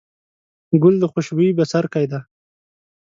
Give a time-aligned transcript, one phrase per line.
[0.81, 2.19] ګل د خوشبويي بڅرکی دی.